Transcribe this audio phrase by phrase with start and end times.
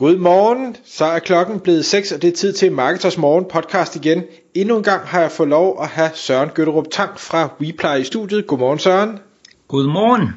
[0.00, 4.22] Godmorgen, så er klokken blevet 6, og det er tid til Marketers Morgen podcast igen.
[4.54, 8.04] Endnu en gang har jeg fået lov at have Søren Gøtterup Tang fra WePly i
[8.04, 8.46] studiet.
[8.46, 9.18] Godmorgen Søren.
[9.68, 10.28] Godmorgen.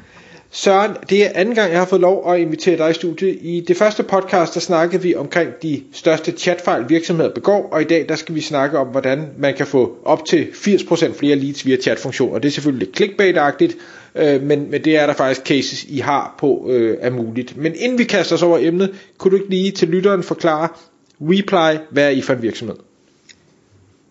[0.56, 3.38] Søren, det er anden gang, jeg har fået lov at invitere dig i studiet.
[3.40, 7.84] I det første podcast, der snakkede vi omkring de største chatfejl virksomheder begår, og i
[7.84, 11.66] dag der skal vi snakke om, hvordan man kan få op til 80% flere leads
[11.66, 12.38] via chatfunktioner.
[12.38, 13.76] Det er selvfølgelig lidt clickbait-agtigt,
[14.14, 17.56] øh, men, men det er der faktisk cases, I har på øh, er muligt.
[17.56, 20.68] Men inden vi kaster os over emnet, kunne du ikke lige til lytteren forklare,
[21.20, 22.76] Reply, hvad er I for en virksomhed?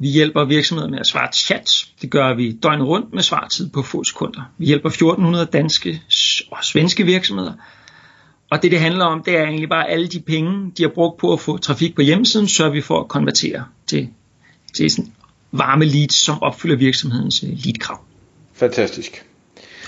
[0.03, 1.91] Vi hjælper virksomheder med at svare chats.
[2.01, 4.41] Det gør vi døgnet rundt med svartid på få sekunder.
[4.57, 6.01] Vi hjælper 1400 danske
[6.51, 7.53] og svenske virksomheder.
[8.49, 11.19] Og det det handler om, det er egentlig bare alle de penge, de har brugt
[11.19, 14.09] på at få trafik på hjemmesiden, så vi får at konvertere til,
[14.73, 15.11] til sådan
[15.51, 17.99] varme leads, som opfylder virksomhedens øh, leadkrav.
[18.53, 19.25] Fantastisk.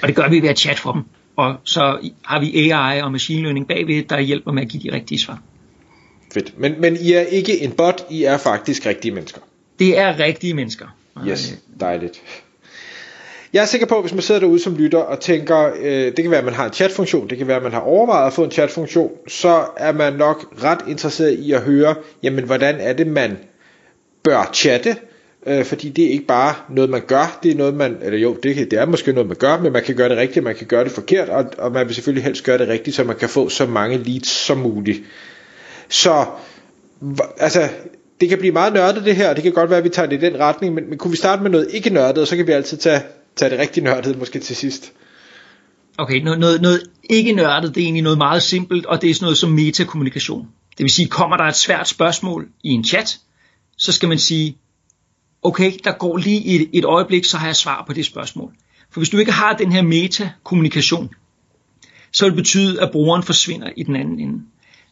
[0.02, 1.04] Og det gør vi ved at chat for dem.
[1.36, 4.96] Og så har vi AI og machine learning bagved, der hjælper med at give de
[4.96, 5.42] rigtige svar.
[6.34, 6.60] Fedt.
[6.60, 9.42] Men, men I er ikke en bot, I er faktisk rigtige mennesker.
[9.80, 10.86] Det er rigtige mennesker.
[11.28, 12.22] Yes, dejligt.
[13.54, 16.16] Jeg er sikker på, at hvis man sidder derude som lytter og tænker, øh, det
[16.16, 18.34] kan være, at man har en chatfunktion, det kan være, at man har overvejet at
[18.34, 22.94] få en chatfunktion, så er man nok ret interesseret i at høre, jamen hvordan er
[22.94, 23.38] det, man
[24.24, 24.96] bør chatte,
[25.46, 28.38] øh, fordi det er ikke bare noget, man gør, det er noget, man, eller jo,
[28.44, 30.68] det, det er måske noget, man gør, men man kan gøre det rigtigt, man kan
[30.68, 33.30] gøre det forkert, og, og man vil selvfølgelig helst gøre det rigtigt, så man kan
[33.30, 35.02] få så mange leads som muligt.
[35.90, 36.26] Så,
[37.38, 37.70] altså,
[38.22, 40.10] det kan blive meget nørdet det her, og det kan godt være, at vi tager
[40.10, 42.36] det i den retning, men, men kunne vi starte med noget ikke nørdet, og så
[42.36, 43.02] kan vi altid tage,
[43.36, 44.92] tage det rigtig nørdet måske til sidst.
[45.98, 49.14] Okay, noget, noget, noget ikke nørdet, det er egentlig noget meget simpelt, og det er
[49.14, 50.48] sådan noget som metakommunikation.
[50.78, 53.20] Det vil sige, kommer der et svært spørgsmål i en chat,
[53.78, 54.58] så skal man sige,
[55.44, 58.54] okay, der går lige et, et øjeblik, så har jeg svar på det spørgsmål.
[58.92, 61.10] For hvis du ikke har den her metakommunikation,
[62.12, 64.42] så vil det betyde, at brugeren forsvinder i den anden ende.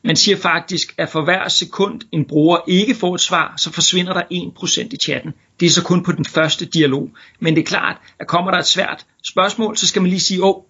[0.04, 4.14] Man siger faktisk, at for hver sekund en bruger ikke får et svar, så forsvinder
[4.14, 5.34] der 1% i chatten.
[5.60, 7.10] Det er så kun på den første dialog.
[7.40, 10.44] Men det er klart, at kommer der et svært spørgsmål, så skal man lige sige,
[10.44, 10.64] åh,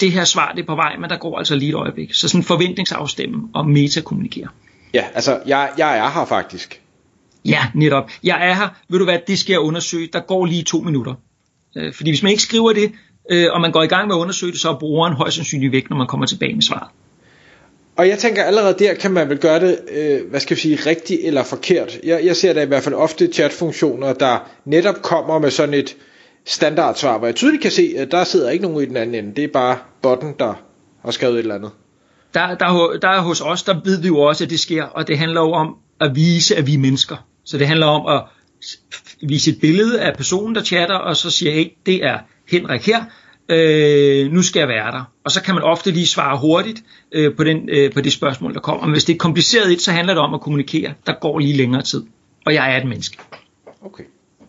[0.00, 2.14] det her svar det er på vej, men der går altså lige et øjeblik.
[2.14, 4.48] Så sådan forventningsafstemme og metakommunikere.
[4.94, 6.80] Ja, altså jeg, jeg er her faktisk.
[7.44, 8.10] Ja, netop.
[8.24, 8.68] Jeg er her.
[8.88, 10.08] Ved du hvad, det skal jeg undersøge.
[10.12, 11.14] Der går lige to minutter.
[11.76, 12.92] Øh, fordi hvis man ikke skriver det,
[13.30, 15.72] øh, og man går i gang med at undersøge det, så er brugeren højst sandsynligt
[15.72, 16.88] væk, når man kommer tilbage med svaret.
[17.98, 20.76] Og jeg tænker allerede der kan man vel gøre det, øh, hvad skal vi sige,
[20.86, 21.98] rigtigt eller forkert.
[22.04, 25.96] Jeg, jeg ser da i hvert fald ofte chatfunktioner, der netop kommer med sådan et
[26.46, 29.36] standardsvar, hvor jeg tydeligt kan se, at der sidder ikke nogen i den anden ende.
[29.36, 30.54] Det er bare botten, der
[31.04, 31.70] har skrevet et eller andet.
[32.34, 35.08] Der, der, der er hos os, der ved vi jo også, at det sker, og
[35.08, 37.16] det handler jo om at vise, at vi er mennesker.
[37.44, 38.22] Så det handler om at
[39.28, 43.04] vise et billede af personen, der chatter, og så siger, hey, det er Henrik her,
[43.48, 45.12] øh, nu skal jeg være der.
[45.24, 46.82] Og så kan man ofte lige svare hurtigt
[47.12, 48.86] øh, på, den, øh, på det spørgsmål, der kommer.
[48.86, 50.94] Men hvis det er kompliceret et, så handler det om at kommunikere.
[51.06, 52.04] Der går lige længere tid.
[52.46, 53.18] Og jeg er et menneske.
[53.84, 54.04] Okay,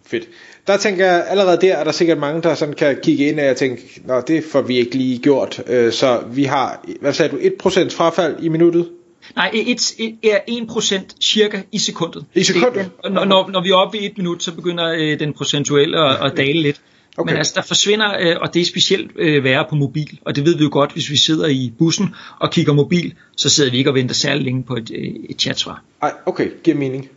[0.05, 0.23] fedt.
[0.67, 3.57] Der tænker jeg, allerede der er der sikkert mange, der sådan kan kigge ind og
[3.57, 5.63] tænke, nå det får vi ikke lige gjort.
[5.67, 8.89] Øh, så vi har, hvad sagde du, 1% frafald i minuttet?
[9.35, 12.25] Nej, et, et, er 1% cirka i sekundet.
[12.35, 12.89] I sekundet?
[13.03, 16.09] Det, når, når, når vi er oppe i et minut, så begynder øh, den procentuelle
[16.09, 16.81] at, at dale lidt.
[17.19, 17.31] Okay.
[17.31, 20.45] Men altså, der forsvinder, øh, og det er specielt øh, værre på mobil, og det
[20.45, 22.07] ved vi jo godt, hvis vi sidder i bussen
[22.39, 25.41] og kigger mobil, så sidder vi ikke og venter særlig længe på et, øh, et
[25.41, 25.83] chatsvar.
[26.01, 27.09] Ej, okay, giver mening.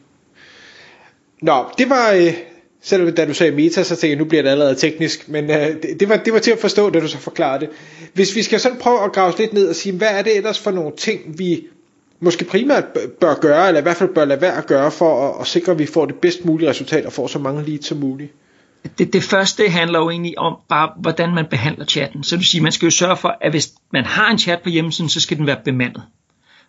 [1.42, 2.32] Nå, det var, øh,
[2.82, 5.56] selvom da du sagde meta, så tænkte jeg, nu bliver det allerede teknisk, men øh,
[5.56, 7.68] det, det, var, det var til at forstå, da du så forklarede det.
[8.14, 10.58] Hvis vi skal sådan prøve at grave lidt ned og sige, hvad er det ellers
[10.58, 11.66] for nogle ting, vi
[12.20, 12.84] måske primært
[13.20, 15.72] bør gøre, eller i hvert fald bør lade være at gøre, for at, at sikre,
[15.72, 18.32] at vi får det bedst mulige resultat og får så mange leads som muligt?
[18.98, 22.24] Det, det første handler jo egentlig om bare, hvordan man behandler chatten.
[22.24, 24.60] Så det vil sige, man skal jo sørge for, at hvis man har en chat
[24.62, 26.02] på hjemmesiden, så skal den være bemandet.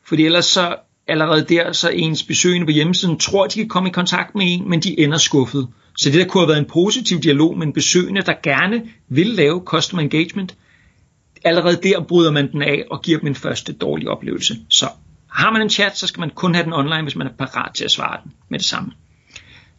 [0.06, 0.75] Fordi ellers så
[1.07, 4.45] allerede der, så ens besøgende på hjemmesiden tror, at de kan komme i kontakt med
[4.48, 5.68] en, men de ender skuffet.
[5.98, 9.27] Så det der kunne have været en positiv dialog med en besøgende, der gerne vil
[9.27, 10.56] lave customer engagement,
[11.44, 14.57] allerede der bryder man den af og giver dem en første dårlig oplevelse.
[14.69, 14.89] Så
[15.30, 17.74] har man en chat, så skal man kun have den online, hvis man er parat
[17.75, 18.92] til at svare den med det samme.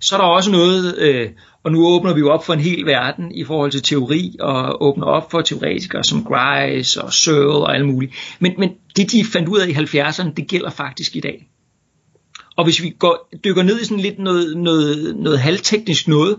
[0.01, 1.31] Så er der også noget, øh,
[1.65, 4.83] og nu åbner vi jo op for en hel verden i forhold til teori, og
[4.83, 8.13] åbner op for teoretikere som Grice og Searle og alle mulige.
[8.39, 11.49] Men, men det, de fandt ud af i 70'erne, det gælder faktisk i dag.
[12.57, 16.37] Og hvis vi går, dykker ned i sådan lidt noget, noget, noget halvteknisk noget,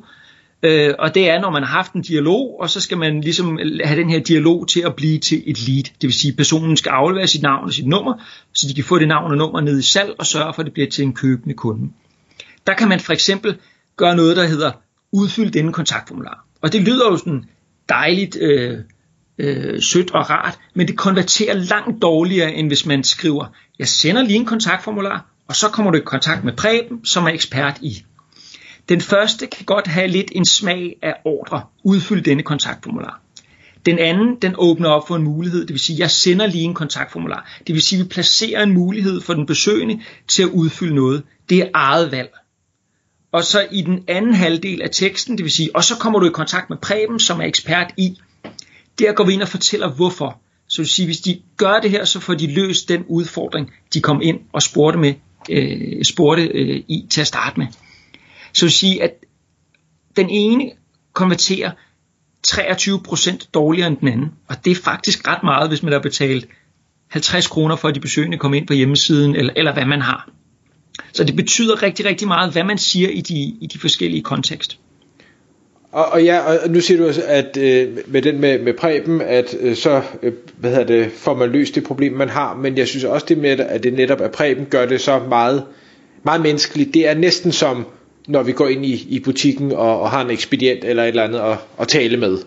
[0.63, 3.59] Øh, og det er, når man har haft en dialog, og så skal man ligesom
[3.83, 5.83] have den her dialog til at blive til et lead.
[5.83, 8.13] Det vil sige, at personen skal aflevere sit navn og sit nummer,
[8.53, 10.65] så de kan få det navn og nummer ned i salg og sørge for, at
[10.65, 11.89] det bliver til en købende kunde.
[12.67, 13.57] Der kan man for eksempel
[13.97, 14.71] gøre noget, der hedder
[15.11, 16.45] udfylde denne kontaktformular.
[16.61, 17.45] Og det lyder jo sådan
[17.89, 18.79] dejligt øh,
[19.37, 23.45] øh, sødt og rart, men det konverterer langt dårligere, end hvis man skriver,
[23.79, 27.29] jeg sender lige en kontaktformular, og så kommer du i kontakt med Preben, som er
[27.29, 28.05] ekspert i.
[28.89, 33.21] Den første kan godt have lidt en smag af ordre, udfylde denne kontaktformular.
[33.85, 36.73] Den anden, den åbner op for en mulighed, det vil sige, jeg sender lige en
[36.73, 37.59] kontaktformular.
[37.67, 41.23] Det vil sige, vi placerer en mulighed for den besøgende til at udfylde noget.
[41.49, 42.29] Det er eget valg.
[43.35, 46.25] Og så i den anden halvdel af teksten, det vil sige, og så kommer du
[46.25, 48.17] i kontakt med Preben, som er ekspert i.
[48.99, 50.41] Der går vi ind og fortæller hvorfor.
[50.67, 54.01] Så vil sige, hvis de gør det her, så får de løst den udfordring, de
[54.01, 55.13] kom ind og spurgte, med,
[55.49, 57.67] øh, spurgte øh, i til at starte med.
[58.53, 59.11] Så vil sige, at
[60.15, 60.71] den ene
[61.13, 61.71] konverterer
[62.47, 64.31] 23% dårligere end den anden.
[64.47, 66.47] Og det er faktisk ret meget, hvis man har betalt
[67.07, 70.29] 50 kroner for, at de besøgende kommer ind på hjemmesiden, eller, eller hvad man har.
[71.13, 74.77] Så det betyder rigtig, rigtig meget, hvad man siger i de, i de forskellige kontekst.
[75.95, 79.21] Og, og ja, og nu siger du også, at øh, med den med, med Preben,
[79.21, 82.55] at øh, så øh, hvad hedder det, får man løst det problem, man har.
[82.55, 85.63] Men jeg synes også det med, at det netop er Preben, gør det så meget,
[86.23, 86.93] meget menneskeligt.
[86.93, 87.85] Det er næsten som,
[88.27, 91.23] når vi går ind i, i butikken og, og har en ekspedient eller et eller
[91.23, 92.37] andet at, at tale med.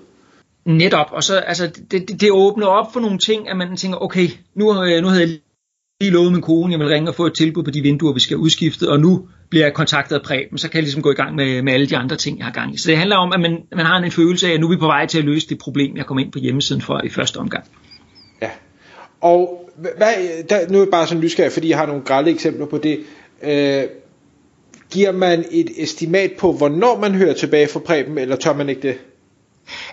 [0.65, 4.03] Netop, og så altså, det, det, det åbner op for nogle ting, at man tænker,
[4.03, 5.39] okay, nu, øh, nu havde jeg
[6.00, 8.21] lige lovet min kone, jeg vil ringe og få et tilbud på de vinduer, vi
[8.21, 11.15] skal udskifte, og nu bliver jeg kontaktet af Preben, så kan jeg ligesom gå i
[11.15, 12.79] gang med, med alle de andre ting, jeg har gang i.
[12.79, 14.77] Så det handler om, at man, man har en følelse af, at nu er vi
[14.77, 17.37] på vej til at løse det problem, jeg kom ind på hjemmesiden for i første
[17.37, 17.65] omgang.
[18.43, 18.50] Ja,
[19.21, 20.15] og hvad,
[20.49, 22.99] der, nu er jeg bare sådan nysgerrig, fordi jeg har nogle grælde eksempler på det.
[23.43, 23.83] Øh,
[24.91, 28.83] giver man et estimat på, hvornår man hører tilbage fra Preben, eller tør man ikke
[28.83, 28.99] det?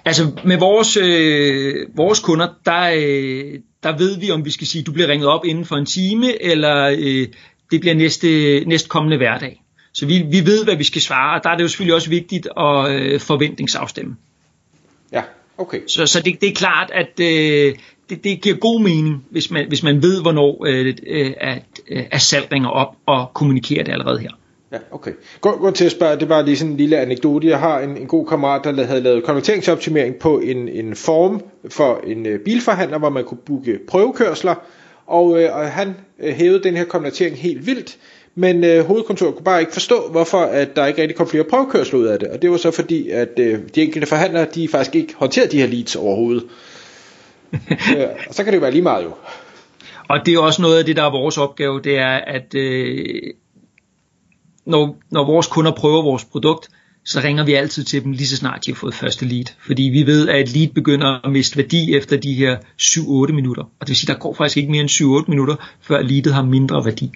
[0.05, 4.83] Altså med vores, øh, vores kunder, der, øh, der ved vi, om vi skal sige,
[4.83, 7.27] du bliver ringet op inden for en time, eller øh,
[7.71, 9.61] det bliver næste, næstkommende hverdag.
[9.93, 12.09] Så vi, vi ved, hvad vi skal svare, og der er det jo selvfølgelig også
[12.09, 14.15] vigtigt at øh, forventningsafstemme.
[15.11, 15.21] Ja,
[15.57, 15.79] okay.
[15.87, 17.75] Så, så det, det er klart, at øh,
[18.09, 22.03] det, det giver god mening, hvis man, hvis man ved, hvornår øh, øh, at, øh,
[22.11, 24.31] at salg ringer op og kommunikerer det allerede her.
[24.75, 25.11] Ja, okay.
[25.41, 27.47] Gå, gå til at spørge, det var lige sådan en lille anekdote.
[27.47, 32.01] Jeg har en, en god kammerat, der havde lavet konverteringsoptimering på en, en form for
[32.07, 34.55] en uh, bilforhandler, hvor man kunne booke prøvekørsler,
[35.07, 37.97] og, uh, og han uh, hævede den her konvertering helt vildt,
[38.35, 41.99] men uh, hovedkontoret kunne bare ikke forstå, hvorfor at der ikke rigtig kom flere prøvekørsler
[41.99, 43.45] ud af det, og det var så fordi, at uh,
[43.75, 46.43] de enkelte forhandlere, de faktisk ikke håndterede de her leads overhovedet.
[47.53, 47.59] uh,
[48.27, 49.11] og så kan det jo være lige meget jo.
[50.09, 53.33] Og det er også noget af det, der er vores opgave, det er, at øh,
[54.65, 56.69] når, når vores kunder prøver vores produkt,
[57.05, 59.45] så ringer vi altid til dem lige så snart de har fået første lead.
[59.65, 63.63] Fordi vi ved, at et lead begynder at miste værdi efter de her 7-8 minutter.
[63.63, 66.33] Og det vil sige, at der går faktisk ikke mere end 7-8 minutter, før leadet
[66.33, 67.11] har mindre værdi.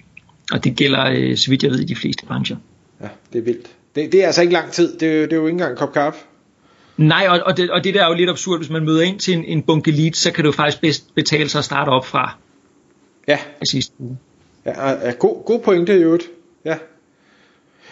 [0.52, 2.56] Og det gælder, øh, så vidt jeg ved, i de fleste brancher.
[3.00, 3.66] Ja, det er vildt.
[3.94, 4.98] Det, det er altså ikke lang tid.
[4.98, 6.18] Det, er, det er jo ikke engang en kop kaffe.
[6.96, 8.58] Nej, og, og, det, og det der er jo lidt absurd.
[8.58, 11.14] Hvis man møder ind til en, en bunke leads, så kan det jo faktisk bedst
[11.14, 12.36] betale sig at starte op fra.
[13.28, 13.38] Ja.
[13.62, 14.18] Sidste uge.
[14.66, 16.24] Ja, ja god, god pointe i øvrigt.
[16.64, 16.76] Ja.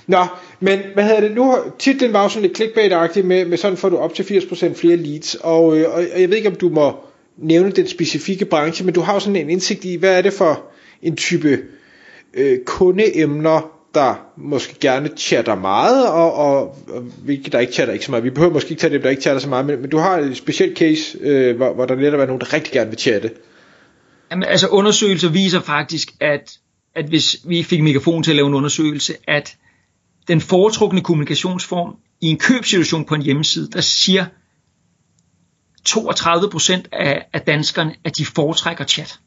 [0.09, 0.27] Nå,
[0.61, 1.57] men hvad hedder det nu?
[1.79, 4.97] Titlen var jo sådan lidt clickbait med, med sådan får du op til 80% flere
[4.97, 6.97] leads, og, øh, og, og jeg ved ikke, om du må
[7.37, 10.33] nævne den specifikke branche, men du har jo sådan en indsigt i, hvad er det
[10.33, 10.63] for
[11.03, 11.59] en type
[12.35, 18.05] øh, kundeemner, der måske gerne chatter meget, og, og, og hvilke der ikke chatter ikke
[18.05, 18.25] så meget.
[18.25, 20.19] Vi behøver måske ikke tage dem, der ikke chatter så meget, men, men du har
[20.19, 23.31] et specielt case, øh, hvor, hvor der netop er nogen, der rigtig gerne vil chatte.
[24.31, 26.59] Jamen, altså undersøgelser viser faktisk, at,
[26.95, 29.57] at hvis vi fik mikrofon til at lave en undersøgelse, at
[30.29, 34.27] den foretrukne kommunikationsform i en købsituation på en hjemmeside, der siger
[35.89, 39.19] 32% af, af danskerne, at de foretrækker chat.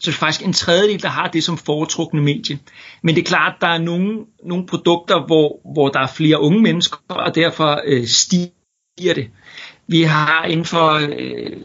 [0.00, 2.58] Så det er faktisk en tredjedel, der har det som foretrukne medie.
[3.02, 6.40] Men det er klart, at der er nogle, nogle produkter, hvor, hvor der er flere
[6.40, 9.30] unge mennesker, og derfor øh, stiger det.
[9.86, 11.56] Vi har inden for, øh,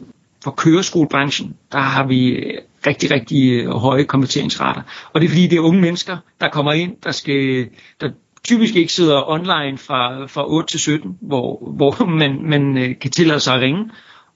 [0.44, 4.82] for køreskolebranchen, der har vi øh, rigtig, rigtig øh, høje konverteringsrater.
[5.14, 7.70] Og det er fordi, det er unge mennesker, der kommer ind, der skal,
[8.02, 8.10] der
[8.44, 13.12] typisk ikke sidder online fra, fra 8 til 17, hvor, hvor man, man øh, kan
[13.12, 13.90] tillade sig at ringe,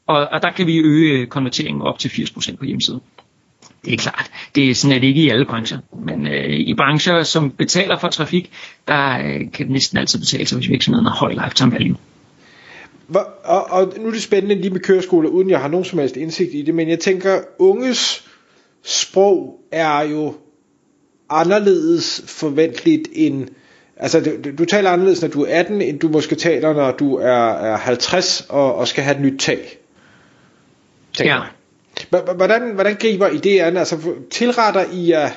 [0.08, 3.02] og, og der kan vi øge øh, konverteringen op til 80% på hjemmesiden.
[3.86, 6.74] Det er klart, det er sådan, at det ikke i alle brancher, men øh, i
[6.74, 8.52] brancher, som betaler for trafik,
[8.88, 11.98] der øh, kan det næsten altid betale sig, hvis virksomheden har høj lifetime value.
[13.08, 16.00] Hvor, og, og nu er det spændende lige med køreskoler, uden jeg har nogen som
[16.00, 18.28] helst indsigt i det, men jeg tænker, unges
[18.84, 20.36] sprog er jo
[21.30, 23.48] anderledes forventeligt end
[23.98, 27.16] Altså, du, du taler anderledes, når du er 18, end du måske taler, når du
[27.16, 29.78] er, er 50 og, og skal have et nyt tag.
[31.20, 31.40] Ja.
[32.10, 33.78] Hvordan, hvordan griber I det an?
[33.78, 35.32] Altså, tilretter I uh,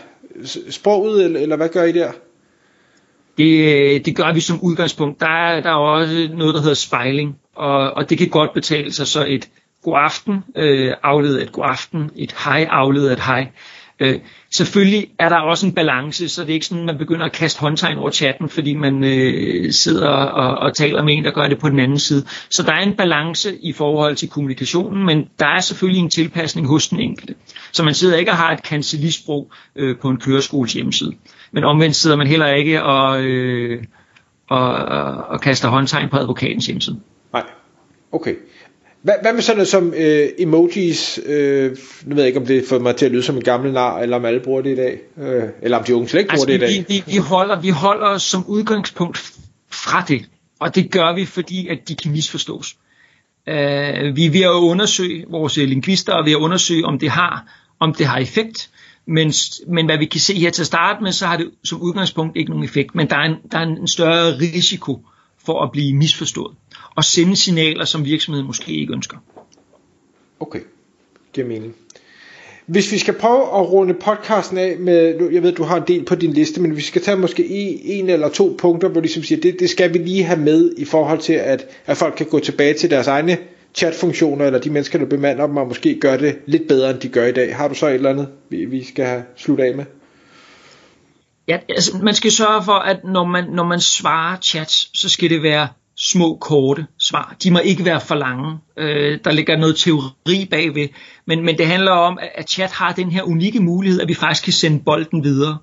[0.70, 2.12] sproget, eller, eller hvad gør I der?
[3.38, 5.20] Det, det gør vi som udgangspunkt.
[5.20, 8.92] Der er, der er også noget, der hedder spejling, og, og det kan godt betale
[8.92, 9.06] sig.
[9.06, 9.48] Så et
[9.82, 13.46] god aften øh, afledet et god aften, et hej afledet et hej.
[14.00, 17.26] Øh, selvfølgelig er der også en balance, så det er ikke sådan, at man begynder
[17.26, 21.30] at kaste håndtegn over chatten, fordi man øh, sidder og, og taler med en, der
[21.30, 22.24] gør det på den anden side.
[22.50, 26.66] Så der er en balance i forhold til kommunikationen, men der er selvfølgelig en tilpasning
[26.66, 27.34] hos den enkelte.
[27.72, 31.12] Så man sidder ikke og har et kancelisprog øh, på en køreskoles hjemmeside.
[31.52, 33.84] Men omvendt sidder man heller ikke og, øh,
[34.48, 37.00] og, og, og kaster håndtegn på advokatens hjemmeside.
[37.32, 37.44] Nej,
[38.12, 38.34] okay.
[39.06, 41.20] Hvad, hvad med sådan noget som øh, emojis?
[41.26, 43.72] Øh, nu ved jeg ikke, om det får mig til at lyde som en gammel
[43.72, 44.98] nar, eller om alle bruger det i dag.
[45.18, 46.84] Øh, eller om de unge slet ikke altså, bruger det i dag.
[46.88, 49.32] Vi, vi, vi, holder, vi holder os som udgangspunkt
[49.70, 50.25] fra det.
[50.60, 52.76] Og det gør vi, fordi at de kan misforstås.
[53.48, 57.44] Øh, vi er ved at undersøge, vores lingvister er ved at undersøge, om det har,
[57.80, 58.70] om det har effekt.
[59.06, 59.32] Men,
[59.68, 62.36] men hvad vi kan se her til at starte med, så har det som udgangspunkt
[62.36, 62.94] ikke nogen effekt.
[62.94, 65.00] Men der er en, der er en større risiko
[65.46, 66.56] for at blive misforstået
[66.96, 69.16] og sende signaler, som virksomheden måske ikke ønsker.
[70.40, 70.60] Okay,
[71.32, 71.74] giver mening.
[72.66, 76.04] Hvis vi skal prøve at runde podcasten af med, jeg ved, du har en del
[76.04, 77.46] på din liste, men vi skal tage måske
[77.84, 80.72] en eller to punkter, hvor du ligesom siger, det, det skal vi lige have med
[80.76, 83.38] i forhold til, at, at folk kan gå tilbage til deres egne
[83.74, 87.08] chatfunktioner, eller de mennesker, der bemander dem, og måske gør det lidt bedre, end de
[87.08, 87.56] gør i dag.
[87.56, 89.84] Har du så et eller andet, vi, vi skal have slut af med?
[91.48, 95.30] Ja, altså, man skal sørge for, at når man, når man svarer chats, så skal
[95.30, 97.36] det være små, korte svar.
[97.42, 98.58] De må ikke være for lange.
[98.76, 100.88] Øh, der ligger noget teori bagved.
[101.26, 104.44] Men, men det handler om, at chat har den her unikke mulighed, at vi faktisk
[104.44, 105.58] kan sende bolden videre.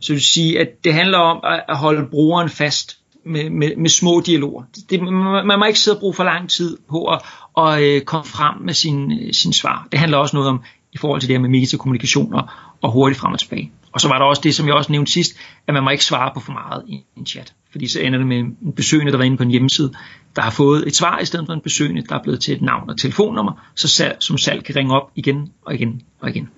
[0.00, 3.90] Så det vil sige, at det handler om at holde brugeren fast med, med, med
[3.90, 4.62] små dialoger.
[4.90, 5.02] Det,
[5.46, 7.20] man må ikke sidde og bruge for lang tid på at,
[7.58, 9.88] at at komme frem med sin, øh, sin svar.
[9.92, 12.48] Det handler også noget om i forhold til det her med metakommunikation og,
[12.80, 13.72] og hurtigt frem og tilbage.
[13.98, 15.36] Og så var der også det, som jeg også nævnte sidst,
[15.66, 17.52] at man må ikke svare på for meget i en chat.
[17.70, 19.92] Fordi så ender det med en besøgende, der var inde på en hjemmeside,
[20.36, 22.62] der har fået et svar i stedet for en besøgende, der er blevet til et
[22.62, 26.48] navn og telefonnummer, så salg, som salg kan ringe op igen og igen og igen.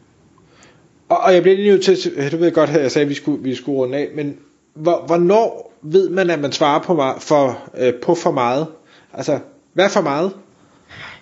[1.08, 3.14] Og, og jeg bliver lige nødt til, du ved godt, at jeg sagde, at vi
[3.14, 4.36] skulle, vi skulle runde af, men
[4.74, 8.66] hvor, hvornår ved man, at man svarer på, for, øh, på for meget?
[9.12, 9.38] Altså,
[9.74, 10.32] hvad for meget?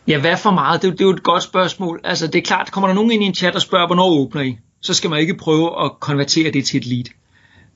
[0.08, 0.82] Ja, hvad for meget?
[0.82, 2.00] Det, det er jo et godt spørgsmål.
[2.04, 4.42] Altså, det er klart, kommer der nogen ind i en chat og spørger, hvornår åbner
[4.42, 4.58] I?
[4.80, 7.04] Så skal man ikke prøve at konvertere det til et lead.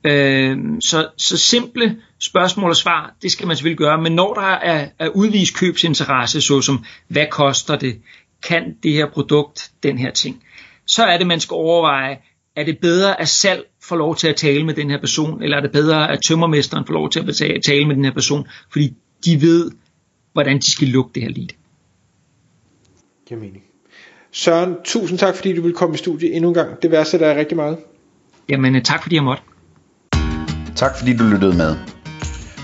[0.05, 4.41] Øh, så, så simple spørgsmål og svar, det skal man selvfølgelig gøre, men når der
[4.41, 8.01] er, er udvist købsinteresse, såsom hvad koster det,
[8.47, 10.43] kan det her produkt, den her ting,
[10.87, 12.17] så er det, man skal overveje,
[12.55, 15.57] er det bedre, at salg får lov til at tale med den her person, eller
[15.57, 18.95] er det bedre, at tømmermesteren får lov til at tale med den her person, fordi
[19.25, 19.71] de ved,
[20.33, 21.49] hvordan de skal lukke det her lead.
[23.27, 23.63] Giver mening.
[24.35, 26.81] Søren, tusind tak, fordi du vil komme i studiet endnu en gang.
[26.81, 27.77] Det værdsætter jeg rigtig meget.
[28.49, 29.43] Jamen, tak fordi jeg måtte.
[30.75, 31.75] Tak fordi du lyttede med.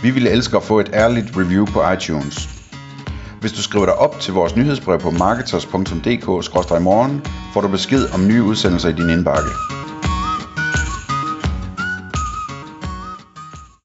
[0.03, 2.49] Vi ville elske at få et ærligt review på iTunes.
[3.41, 7.21] Hvis du skriver dig op til vores nyhedsbrev på marketers.dk-morgen,
[7.53, 9.49] får du besked om nye udsendelser i din indbakke.